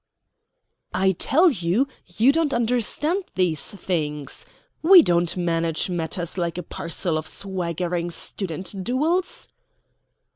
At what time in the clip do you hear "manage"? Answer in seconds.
5.37-5.91